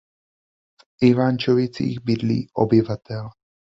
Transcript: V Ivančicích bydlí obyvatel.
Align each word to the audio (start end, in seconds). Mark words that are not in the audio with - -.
V 0.99 1.05
Ivančicích 1.07 1.99
bydlí 2.01 2.49
obyvatel. 2.53 3.29